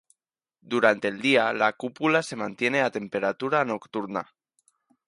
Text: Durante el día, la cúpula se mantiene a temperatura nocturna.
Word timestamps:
Durante 0.61 1.09
el 1.09 1.21
día, 1.21 1.53
la 1.53 1.73
cúpula 1.73 2.23
se 2.23 2.35
mantiene 2.35 2.81
a 2.81 2.89
temperatura 2.89 3.63
nocturna. 3.65 4.33